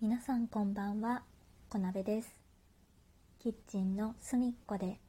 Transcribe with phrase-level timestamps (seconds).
[0.00, 1.24] 皆さんこんばんは、
[1.68, 2.30] こなべです。
[3.40, 5.00] キッチンの隅っこで、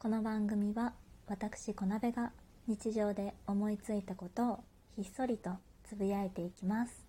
[0.00, 0.94] この番組は
[1.28, 2.32] 私こなべが
[2.66, 4.64] 日常で思いついたことを
[4.96, 5.50] ひっそりと
[5.84, 7.06] つぶやいていきます。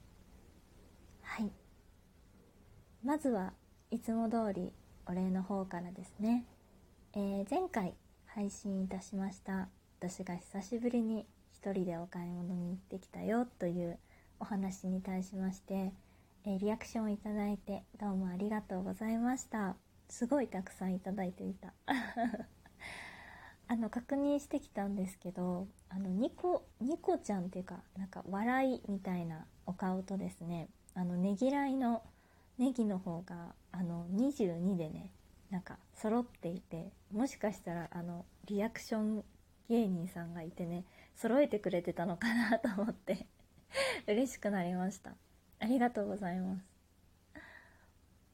[1.24, 1.50] はい。
[3.04, 3.54] まずは
[3.90, 4.72] いつも通り
[5.08, 6.46] お礼の方からですね。
[7.14, 7.96] えー前回
[8.28, 13.98] 配信いたしました私が久しぶりに一人でお買い物に行ってきたよという
[14.40, 15.94] お話に対しまして、
[16.50, 19.76] えリアクションいただいてどうもありがとうございました。
[20.08, 21.74] すごいたくさんいただいていた。
[23.68, 32.02] あの確認してきたんですけどあのニコニコちゃんっていうかなんか笑いみたいなお顔とですねあのねぎらいの
[32.58, 35.12] ネギの方があの22でね
[35.50, 39.26] なんか揃っていてもしかしたらあのリアクション
[39.68, 43.28] 芸人さんがいてね揃えてくれてたのかなと思って
[44.08, 45.27] 嬉しくなりました。
[45.60, 46.78] ありがとうございます。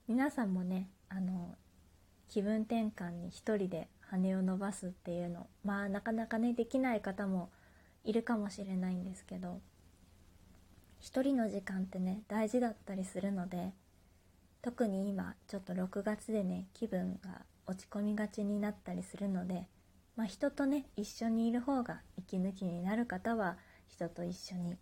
[0.07, 1.55] 皆さんもねあの
[2.27, 7.49] 気分転換に一人で羽を伸ばすっていうのまあなかなかねできない方も
[8.03, 9.61] いるかもしれないんですけど
[10.99, 13.71] 一人の時間ってね大事だったりするので
[14.61, 19.67] 特に今ちょっと6月でね気分が落ち込みがちになったりするので、
[20.15, 23.57] まあ、人とね一緒にいる方が息抜きになる方は
[23.87, 24.75] 人と一緒に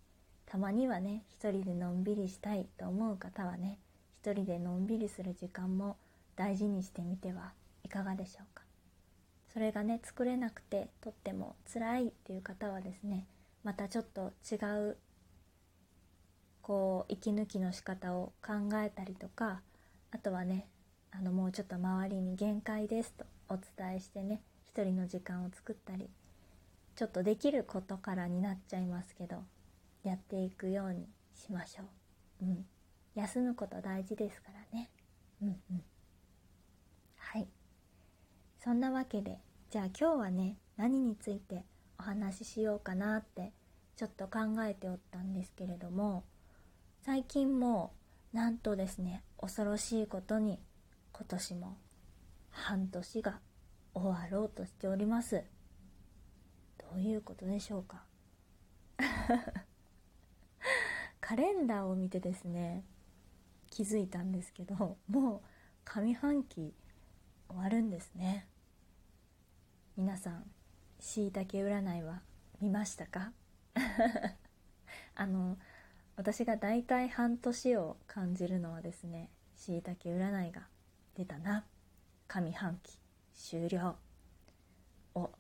[0.52, 3.80] たまにはね一人でのんびりしたいと思う方はね
[4.21, 5.95] 一人でのんびりする時間も
[6.35, 7.53] 大事にしてみては
[7.85, 8.63] いかがでしょうか。
[9.53, 13.27] それがね作れなくてとっても辛いっていう方はですね
[13.63, 14.55] またちょっと違
[14.89, 14.97] う
[16.61, 19.61] こう息抜きの仕方を考えたりとか
[20.11, 20.67] あとはね
[21.11, 26.09] あのもうちょっと周りに限界ですとお伝えしてね一人の時間を作ったり
[26.97, 29.38] ちょっとできることからになっちゃいますけど
[30.03, 31.83] やっていくようにしましょ
[32.41, 32.45] う。
[32.45, 32.66] うん。
[33.16, 34.89] 休むこと大事ですからね。
[35.41, 35.83] うんうん。
[37.16, 37.47] はい。
[38.59, 41.66] そんなわけで、じゃあ今日はね、何について
[42.00, 43.53] お話ししようかなって
[43.95, 46.23] ちょっと考えておったんですけれども、
[47.03, 47.94] 最近も
[48.34, 50.59] なんとですね、恐ろしいことに
[51.13, 51.78] 今年も
[52.50, 53.40] 半年が
[53.94, 55.44] 終わろうとしております。
[56.78, 58.03] どういうことでしょうか？
[61.31, 62.84] カレンダーを見てですね
[63.69, 65.40] 気づいたんですけどもう
[65.86, 66.74] 上半期
[67.47, 68.47] 終わるんですね。
[69.96, 70.44] 皆さん
[71.00, 72.22] しいたけ占いは
[72.59, 73.31] 見ましたか？
[75.16, 75.58] あの
[76.18, 80.68] 私が大体半年を感じるのはですねしいたけ占いが
[81.16, 81.66] 出たな。
[82.28, 83.00] 上半期
[83.34, 83.96] 終了。
[85.16, 85.31] お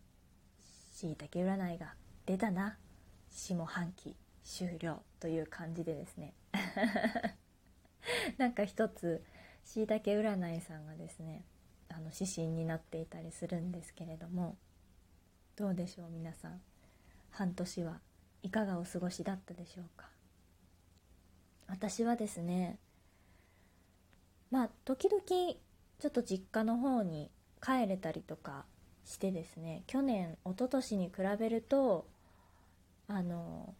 [0.93, 2.77] しいたけ占いが出たな。
[3.29, 4.15] 下半期
[4.45, 5.10] 終了。
[5.21, 6.33] という感じでですね。
[8.37, 9.23] なんか一つ
[9.63, 11.45] しいたけ占いさんがですね
[11.89, 14.57] あの指針になっていたりするんですけれども
[15.55, 16.61] どうでしょう皆さん。
[17.29, 18.01] 半年は
[18.43, 20.09] いかがお過ごしだったでしょうか。
[21.67, 22.79] 私はですね
[24.49, 27.29] まあ時々ちょっと実家の方に
[27.61, 28.65] 帰れたりとか
[29.05, 32.07] してですね去年一昨年に比べると
[33.07, 33.75] あの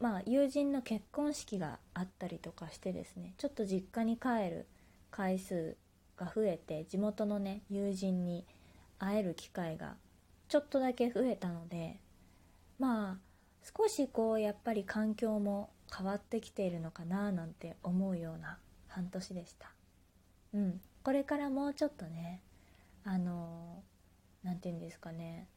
[0.00, 4.66] まあ友人の結婚式があったりとかしてですねちょっと実家に帰る
[5.10, 5.76] 回数
[6.16, 8.44] が増えて地元のね友人に
[8.98, 9.94] 会える機会が
[10.48, 11.98] ちょっとだけ増えたので
[12.78, 13.34] まあ
[13.76, 19.70] 少しこうやっぱり環境も変わってきているのかななんて思うような半年でした。
[20.52, 20.80] うん。
[21.02, 22.40] これからもうちょっとね
[23.04, 23.82] あの
[24.42, 25.48] 何て言うんですかね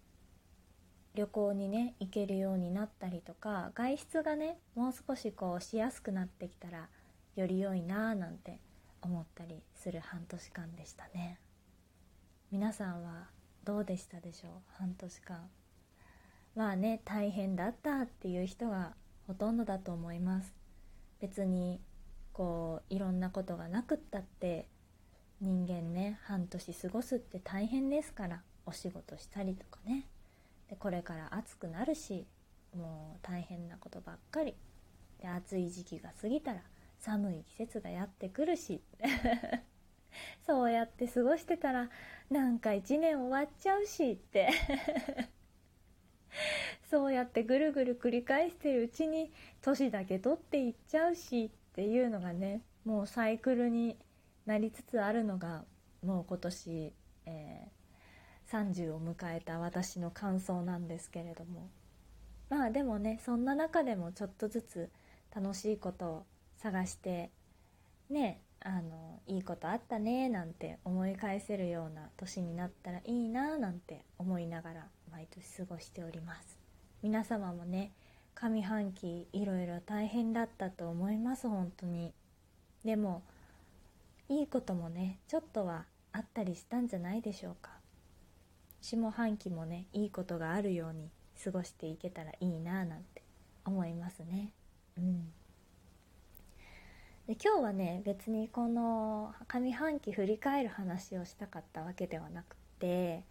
[1.17, 6.89] 旅行にね行けるようになったりとか外出がねもう少しこうしやすくなってきたら
[7.35, 8.59] より良いなぁなんて
[9.01, 11.39] 思ったりする半年間でしたね。
[12.51, 13.29] 皆さんは
[13.63, 14.51] どうでしたでしょう？
[14.77, 15.49] 半年間。
[16.55, 18.93] まあね大変だったっていう人が
[19.25, 20.53] ほとんどだと思います。
[21.19, 21.81] 別に
[22.31, 24.67] こういろんなことがなくったって
[25.41, 30.05] 人間ね半年過ごすって大変ですからお仕事したりとかね。
[30.69, 32.27] でこれから暑くなるし
[32.75, 34.55] もう大変なことばっかり。
[35.19, 36.61] で暑い時期が過ぎたら
[36.99, 38.81] 寒い季節がやってくるし。
[40.45, 41.89] そうやって過ごしてたら
[42.29, 44.49] なんか一年終わっちゃうしって。
[46.89, 49.31] そうやってぐるぐる繰り返してるうちに
[49.61, 53.97] 年だけ取っていっちゃうしっていうのがねもうサイクルに
[54.45, 55.65] なりつつあるのが
[56.01, 56.93] もう今年、
[57.25, 57.76] えー
[58.51, 61.69] 30を迎えた私の感想なんですけれども。
[62.49, 64.89] まあでもねそんな中でもちょっとずつ
[65.35, 66.25] 楽しいことを
[66.57, 67.29] 探して
[68.09, 76.57] ねあのいいことあったねなんて思い返せるような年になったらいいななんて思いながら毎年過ごしております。
[77.03, 77.91] 皆様もね
[78.33, 82.13] 上半期いろいろ大変だったと思います本当に。
[82.85, 83.23] でも
[84.29, 87.76] いいこともねちょっとはあったりしたんじゃないでしょうか。
[88.81, 91.09] 下半期もねいいことがあるように
[91.43, 93.23] 過ごしていけたらいいななんて
[93.65, 94.51] 思いますね。
[94.97, 95.31] うん。
[97.27, 103.23] で今日はね別にこの上半期振り返る話をしたかったわけではなくて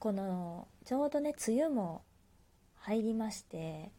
[0.00, 2.02] このちょうどね梅雨も
[2.78, 3.92] 入りまして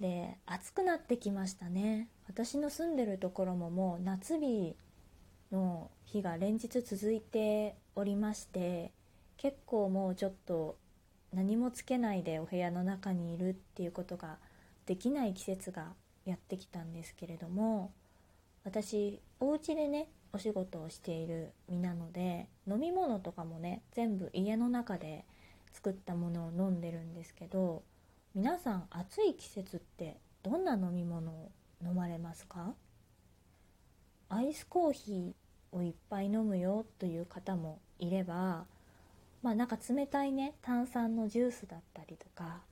[0.00, 2.08] で暑くなってきましたね。
[2.26, 4.74] 私の住んでるところももう夏日
[5.52, 8.92] の日が連日続いておりまして
[9.36, 10.76] 結構もうちょっと
[11.32, 14.38] 何もつけないでお部屋の中にいるっていうことが
[14.86, 15.92] できない季節が
[16.24, 17.92] やってきたんですけれども
[18.64, 25.24] 私お家でねお仕事をしている身なので飲み物とかもね全部家の中で
[25.72, 27.82] 作ったものを飲んでるんですけど
[28.34, 31.50] 皆さん暑い季節ってどんな飲み物を
[31.84, 32.74] 飲まれますか？
[34.28, 38.64] アイスコーヒーをいっぱい飲むよという方もいれば
[39.44, 42.62] まあなんか冷たいね炭酸のジュースだったりとか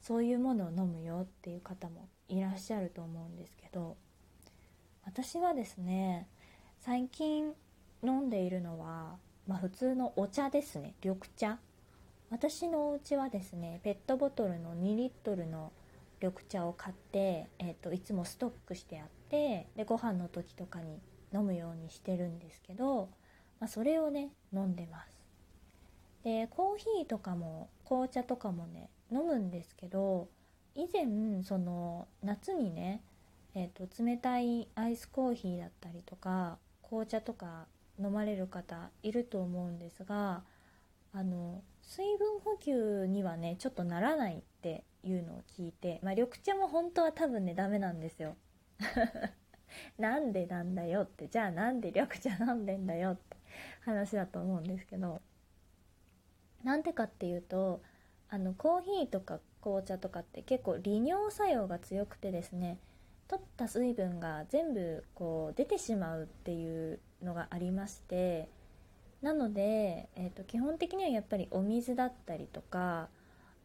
[0.00, 3.96] そういうものを飲むよっていう方もいらっしゃると思うんですけど
[5.04, 6.28] 私はですね
[6.80, 7.54] 最近
[8.04, 9.16] 飲んでいるのは、
[9.48, 11.58] まあ、普通のお茶ですね緑茶。
[12.30, 15.72] 私のお家はですねペットボトルの2リットルの
[16.20, 21.00] 緑茶を買って、えーと、いつもストックしてあってでご飯の時とかに
[21.32, 23.08] 飲むようにしてるんですけど、
[23.60, 25.15] まあ、それをね飲んでます。
[26.26, 30.26] でコーヒーとかも紅茶とかもね飲むんですけど
[30.74, 33.00] 以前その夏にね
[33.54, 37.66] えーと、冷たいアイスコーヒーだったりとか紅茶とか
[37.98, 40.42] 飲まれる方いると思うんですが
[41.14, 48.36] あの水分補給にはねちょっとならないっていうのを聞いて、まあ、緑茶も本当は多分ねダメなんですよ。
[49.98, 53.36] なんでなんだよってじゃあなんで緑茶飲んでんだよって
[53.80, 55.22] 話だと思うんですけど
[56.66, 57.80] なんでかっていうと
[58.28, 62.78] あのコーヒーとか紅茶とかって結構利尿作用が強くてですね
[63.28, 68.48] 取った水分が全部こう出てしまうっていうのがありまして
[69.22, 73.08] なので、えーと、基本的にはやっぱりお水だったりとか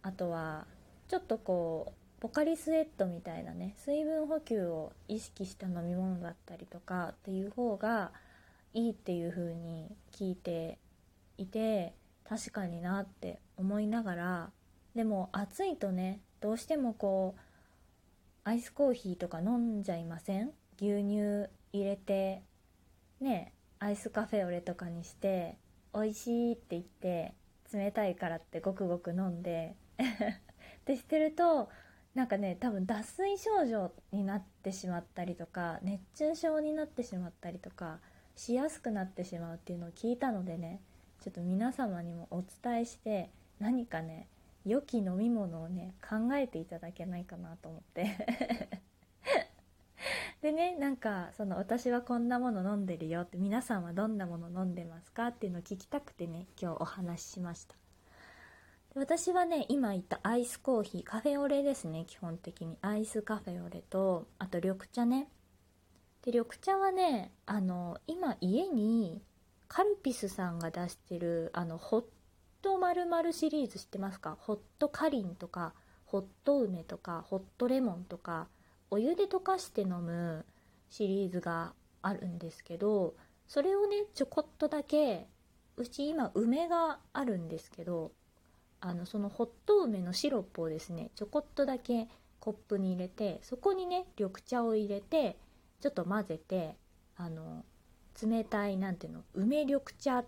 [0.04, 0.68] あとは
[1.08, 8.12] ちょっとこうポカリスエットみたいなね水分補給を意識した飲み物だったりとかっていう方が
[8.76, 10.78] いいっていう風に聞いて
[11.40, 11.94] いて
[12.32, 14.52] 確かになって思いながら
[14.96, 17.42] でも暑いとねどうしてもこう
[18.46, 20.52] アイスコーヒーとか飲んじゃいません？
[20.78, 22.42] 牛乳入れて
[23.20, 25.58] ねアイスカフェオレとかにして
[25.94, 27.34] 美味しいって言って
[27.74, 31.70] 冷たいからってごくごく飲んで ってしてると
[32.16, 38.00] なんかね多分脱水症状になってしまったりとか熱中症になってしまったりとか
[38.38, 40.80] しやすくなってしまうっていうのを聞いたのでね
[41.22, 43.30] ちょっと皆様にもお伝えして
[43.60, 44.28] 何かね
[44.66, 48.80] 良き飲み物をね考えていただけないかなと思って。
[50.42, 55.28] でねなんかその私はこんなもの飲んでるよって皆さんはどんなもの飲んでますか？
[55.28, 57.76] っていうのを聞きたくてね今日お話ししました。
[58.96, 62.78] 私はね今言ったアイスコーヒーカフェオレですね基本的に。
[62.82, 65.30] アイスカフェオレとあと緑茶ね。
[66.24, 69.22] で緑茶はねあの今家に
[69.74, 72.04] カルピスさんが出してるあのホッ
[72.62, 74.38] ト〇〇シリーズ知ってますか？
[74.38, 75.74] ホットカリンとか
[76.04, 78.50] ホット梅とかホットレモンとか
[78.90, 80.46] お湯で溶かして飲む
[80.90, 83.14] シリーズがあるんですけど
[83.48, 85.30] それをねちょこっとだけ
[85.78, 88.12] うち今梅があるんですけど
[88.82, 92.10] あのそのホット梅のシロップをですねちょこっとだけ
[92.42, 95.38] コップに入れてそこにね緑茶を入れて
[95.80, 96.76] ちょっと混ぜて
[97.16, 97.64] あの
[98.22, 100.24] 冷たい何ていうの梅緑茶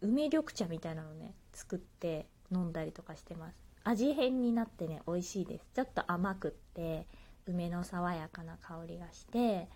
[0.00, 3.56] 梅緑茶みたいなのね作って飲んだりとかしてます。
[3.84, 5.66] 味変になってね美味しいです。
[5.74, 7.06] ちょっと甘くって
[7.46, 9.68] 梅の爽やかな香りがして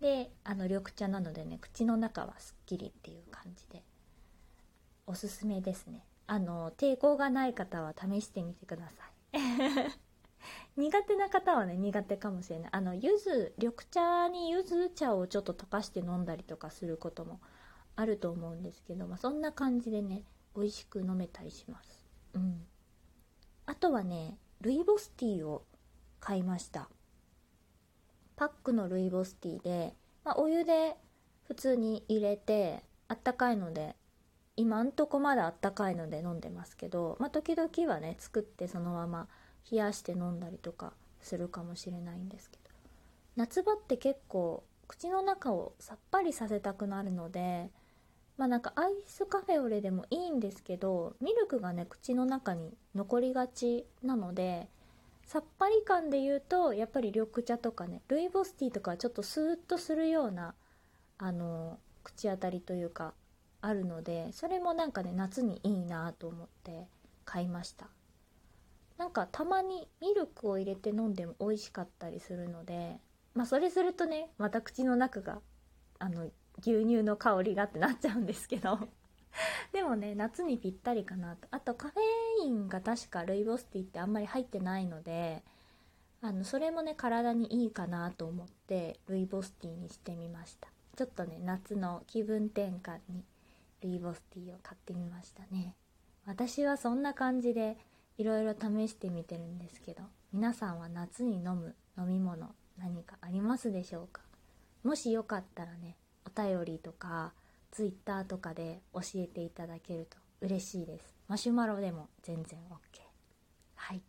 [0.00, 3.84] であの緑茶なのでね口の中はすっきりっていう感じで
[5.06, 6.04] おすすめですね。
[6.26, 9.92] あの抵抗がない方は試してみてください。
[10.76, 12.70] 苦手な方はね苦手かもしれない。
[12.72, 17.40] あの柚子緑茶に柚子茶をちょっと溶かして飲んだりとかすることも
[17.96, 20.24] あると思うんですけど、まあ、そんな感じでね
[20.56, 22.06] 美味しく飲めたりします。
[22.34, 22.62] うん。
[23.66, 25.64] あとはねルイボスティーを
[26.20, 26.88] 買いました。
[28.36, 30.96] パックのルイボスティーでまあ、お湯で
[31.48, 33.96] 普通に入れてあったかいので
[34.56, 39.28] 今んとこまだあったかいので飲んでますけど、まあ、時々はね作ってそのまま
[39.70, 42.62] 冷やして飲んだりとかするかもしれないんですけど。
[43.36, 47.70] 夏場って結構口の中をさっぱりさせたくなるので
[48.36, 54.68] まあなんかアイスカフェオレでもいいんですけどミルクがね口の中に残りがちなので
[55.24, 60.54] さっぱり感で言うとやっぱり緑茶とかねルイボスティーとかはちょっとスーッとするような
[61.16, 63.14] あの口当たりというか
[63.62, 66.86] あるのでそれもなんかね夏にいいなと思って
[67.24, 67.86] 買いました。
[69.02, 72.98] なんかたまにミルクを入れて飲んでも美味しかったりするので
[73.34, 75.40] まあそれするとねまた口の中が
[75.98, 76.26] あの
[76.60, 78.78] 牛乳の香りがってなっちゃうんですけど。
[79.72, 81.48] でもね夏にぴったりかなと。
[81.50, 85.42] あとカフェインが確かルイボスティーってあんまり入ってないので
[86.20, 90.68] あのそれもね体にいいかなと思ってルイボスティーにしてみました。
[90.96, 93.24] ちょっとね夏の気分転換に
[93.80, 95.74] ルイボスティーを買ってみましたね。
[96.24, 97.76] 私はそんな感じで
[98.18, 100.02] いろいろ試してみてるんですけど
[100.32, 104.22] 皆さんは夏に飲む飲み物何かありますでしょうか？
[104.82, 107.32] もしよかったらねお便りとか
[107.70, 111.14] Twitter とかで教えていただけると嬉しいです。
[111.28, 113.00] マシュマロでも全然 OK
[113.74, 114.02] はい。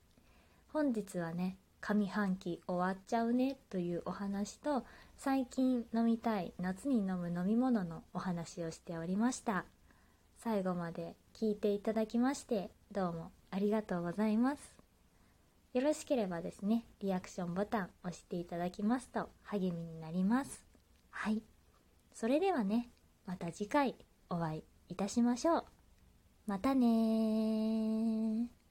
[0.72, 4.86] 本日はね上半期終わっちゃうねというお話と
[5.18, 9.66] 最近飲みたい夏に飲む飲み物のお話をしておりました。
[10.40, 14.62] 最後まで聞いていただきましてどうもありがとうございます。
[15.74, 20.66] よろしければですねリアクションボタン押していただきますと励みになります。
[21.12, 21.44] はい。
[22.16, 22.90] それではね
[23.28, 23.96] また次回
[24.28, 25.66] お会いいたしましょう。
[26.48, 28.63] またね